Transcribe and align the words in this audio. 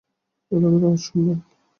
অ্যালার্মের 0.51 0.83
আওয়াজ 0.83 0.99
শুনলাম। 1.05 1.39